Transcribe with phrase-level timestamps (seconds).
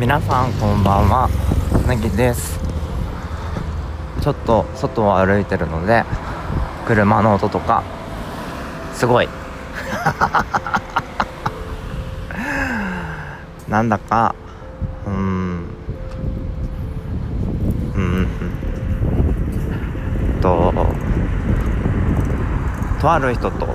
[0.00, 1.28] 皆さんこんばんは。
[1.86, 2.58] なぎです。
[4.20, 6.02] ちょっと外を歩いてるので
[6.84, 7.84] 車の音とか
[8.92, 9.28] すごい。
[13.70, 14.34] なんだか
[15.06, 15.66] うん
[17.94, 18.26] うん
[20.40, 20.72] と
[23.10, 23.66] とある人と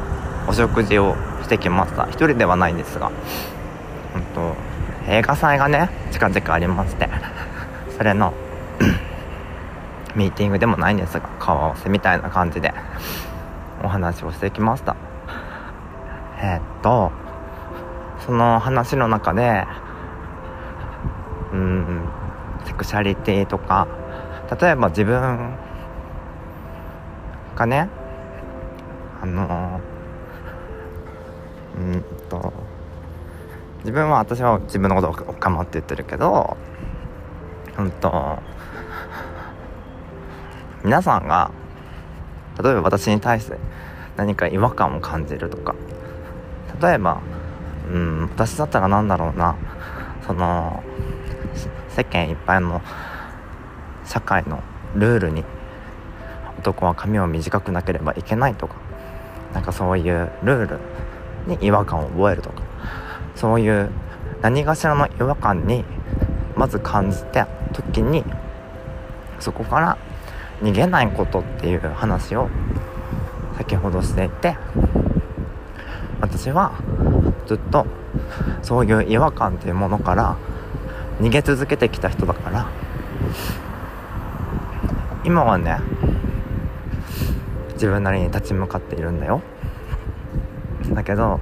[0.48, 2.06] お食事をしてきました。
[2.06, 3.12] 一人ではないんですが。
[4.16, 4.56] うんと
[5.08, 7.10] 映画祭がね近々ありまして。
[7.98, 8.34] それの
[10.16, 12.74] ミーティングでもないんですが顔合わせみたいな感じで
[13.84, 14.96] お話をしてきました。
[16.42, 17.12] えー、っと
[18.26, 19.66] その話の中で
[21.52, 22.08] うん
[22.66, 23.88] セクシャリティとか
[24.62, 25.56] 例えば自分
[27.56, 27.90] がね
[29.26, 29.82] あの
[31.78, 32.54] うんと。
[33.80, 36.56] 自分は私は自分のことをおかまって言ってるけど
[37.78, 38.38] うんと。
[40.84, 41.50] 皆さんが
[42.62, 43.58] 例えば私に対して
[44.16, 45.76] 何か違和感を感じるとか。
[46.80, 47.22] 例えば
[47.92, 49.56] うん私だったら何だろうな。
[50.28, 50.84] その
[51.90, 52.82] 世間一般の
[54.04, 54.62] 社会の
[54.96, 55.44] ルールに
[56.60, 58.85] 男は髪を短くなければいけないとか。
[59.56, 60.80] なんかそういうルール
[61.48, 62.62] に違和感を覚えるとか
[63.36, 63.90] そういう
[64.42, 65.86] 何かしらの違和感に
[66.56, 68.24] まず感じた時に
[69.40, 69.98] そこから
[70.62, 72.50] 逃げないことっていう話を
[73.58, 74.58] 先ほどしていて
[76.20, 76.74] 私は
[77.48, 77.86] ずっと
[78.62, 80.38] そういう違和感っていうものから
[81.22, 82.70] 逃げ続けてきた人だから
[85.24, 85.80] 今はね
[87.76, 89.42] 自分なりに立ち向かっているんだよ。
[90.94, 91.40] だけど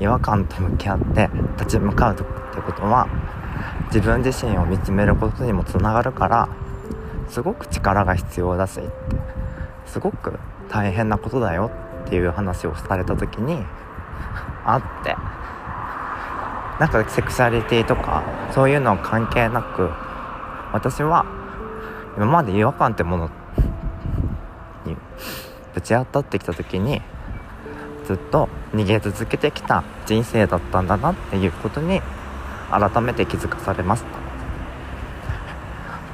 [0.00, 1.28] 違和感と向き合って
[1.58, 3.08] 立ち向かうってことは
[3.86, 6.48] 自分自身を見つめることにもつながるから
[7.28, 8.90] すごく力が必要だしって
[9.86, 11.70] すごく大変なことだよ
[12.04, 13.64] っていう話をされた時に
[14.64, 15.16] あって
[16.78, 18.22] なんかセクシャリティとか
[18.54, 19.90] そういうのは関係なく
[20.72, 21.26] 私は
[22.16, 23.30] 今まで違和感ってものに
[25.74, 27.02] ぶち当たってきた時に
[28.06, 32.00] ずっと逃げ続けてきた人生だったんだなっていうことに
[32.70, 34.08] 改めて気づかされました。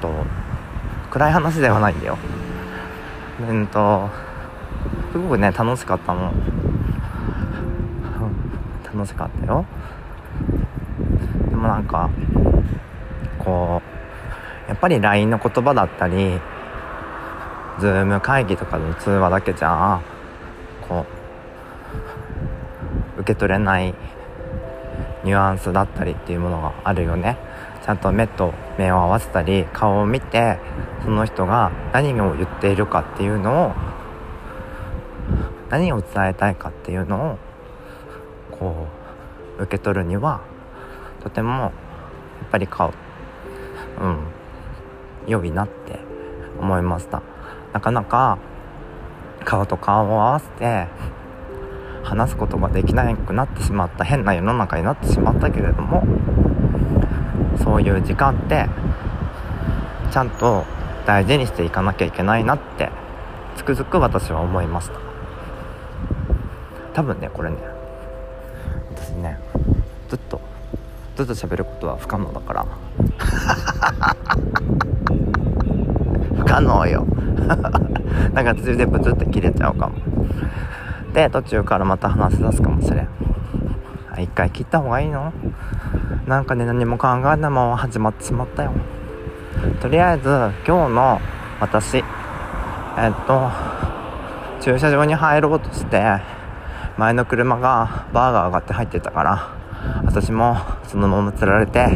[0.00, 0.10] と
[1.10, 2.18] 暗い話ではないんだよ。
[3.48, 4.08] うんと
[5.12, 6.32] すごくね楽しかったもん。
[8.94, 9.64] 楽しかったよ。
[11.48, 12.10] でもなんか
[13.38, 13.82] こ
[14.66, 16.40] うやっぱり LINE の言葉だったり
[17.78, 20.00] Zoom 会議とかの通話だけじゃ
[20.88, 21.06] こ
[23.16, 23.94] う受け取れない
[25.24, 27.38] ニュアンスだったりっていうものがあるよね。
[27.84, 30.58] ちゃんと目と目を合わせたり顔を見て
[31.02, 33.72] その人が何を言っているかっていうのを
[35.68, 37.38] 何を伝えたいかっていうのを
[38.50, 38.86] こ
[39.58, 40.40] う受け取るには
[41.22, 41.72] とてもやっ
[42.52, 42.92] ぱり顔
[44.00, 44.18] うん
[45.26, 46.00] 良いなって
[46.58, 47.33] 思いました。
[47.74, 48.38] なかなか
[49.44, 50.86] 顔と顔を合わせて
[52.04, 56.04] 話すことができなくなってしまった変な世の中になってしまったけれども
[57.64, 58.66] そういう時間って
[60.12, 60.64] ちゃんと
[61.04, 62.90] 大事にしていかなきゃいけないなって
[63.56, 65.00] つくづく私は思いました。
[66.94, 67.56] 多分ねこれね
[68.94, 69.36] 私ね
[70.08, 70.40] ずっと
[71.16, 72.66] ずっと喋ることは不可能だから。
[76.44, 77.06] 不可能よ。
[78.34, 79.94] なんか途中でブツって切れちゃうかも。
[81.14, 83.08] で途中からまた話し出すかもしれん。
[84.18, 85.32] 一回切った方がいいの？
[86.26, 88.72] なんかね何も考えないまま始まってしまったよ。
[89.80, 90.28] とりあえず
[90.66, 91.20] 今日の
[91.60, 92.04] 私えっ
[93.26, 93.50] と
[94.60, 96.20] 駐車場に入ろうとして
[96.98, 99.48] 前の車がバーが上がって入ってたから
[100.04, 101.86] 私もそのまま釣られて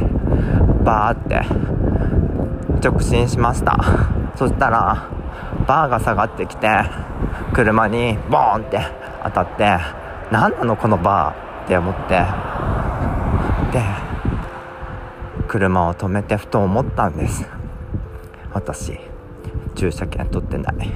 [0.85, 1.43] バーって
[2.87, 4.18] 直進しました。
[4.37, 5.09] そしたら
[5.67, 6.69] バーが下がってきて
[7.53, 8.81] 車にボーンって
[9.25, 9.79] 当たって
[10.31, 12.25] 何なのこのバーって思って
[13.73, 13.83] で
[15.47, 17.47] 車を止めてふと思ったんです。
[18.53, 18.99] 私
[19.75, 20.93] 駐車券取ってない。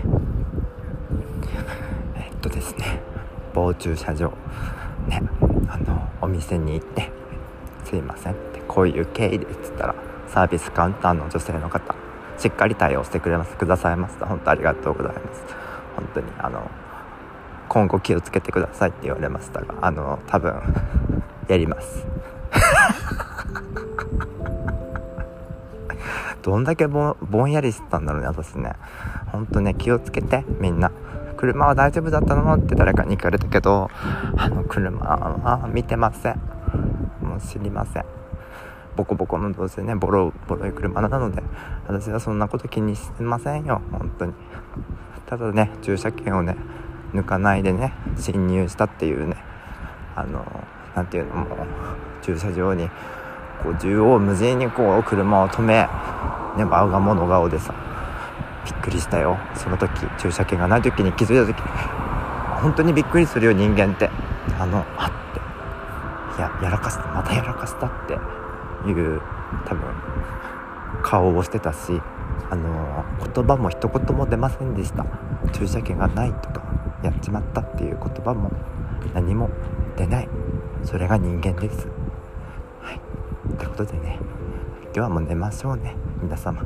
[2.17, 3.00] えっとですね
[3.55, 4.32] 某駐車場。
[5.08, 5.23] ね
[5.69, 7.11] あのお店に行って
[7.85, 9.94] 「すいません」ってこういう経緯でっつったら
[10.28, 11.92] サービスカウンターの女性の方
[12.43, 14.27] しっかり対応してくれますくださいました。
[14.27, 15.44] 本当ありがとうございます。
[15.94, 16.69] 本当にあの
[17.69, 20.61] 今後気をつけてくださいって言われましたがあの多分
[21.47, 22.05] やります。
[26.43, 28.73] どんだけぼんやりしてたんだろうね私ね。
[29.31, 30.91] ほんとね気をつけてみんな。
[31.37, 33.88] 車は大丈夫だったのって誰かに聞かれたけど
[34.37, 36.41] あの車は見てません。
[37.21, 38.22] もう知りません。
[38.97, 41.43] ボコボコのどうせねボロボロい車なので
[41.87, 44.33] 私はそんなこと気にしてませんよ本当に。
[45.27, 46.56] ただね駐車券をね
[47.15, 49.37] 抜かないでね侵入したっていうね
[50.15, 50.44] あの
[50.94, 51.47] 何ていうのも
[52.23, 52.89] 駐車場に
[53.62, 57.75] こう縦横無尽にこう車を止めね我が物顔でさ
[58.65, 59.38] びっくりしたよ。
[59.55, 59.91] その時
[60.21, 61.61] 駐車券がない時に気づいた時
[62.61, 64.09] 本当にびっくりするよ人間って。
[64.59, 66.38] あのあって。
[66.38, 68.42] いややらかしたまたやらかしたって。
[68.87, 69.20] いう
[69.67, 69.82] 多分
[71.02, 72.00] 顔をしてたし
[72.50, 75.06] あの言葉も一言も出ませんでした。
[75.52, 76.62] 駐車券がないとか
[77.02, 78.50] やっちまったっていう言葉も
[79.14, 79.50] 何も
[79.96, 80.29] 出ない。
[80.84, 81.88] それが人間です。
[82.81, 83.00] はい。
[83.56, 84.19] ということでね
[84.85, 85.96] 今日はもう寝ましょうね。
[86.23, 86.62] 皆様。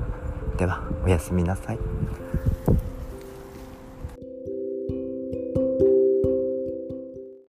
[0.56, 1.78] ではおやすみなさい。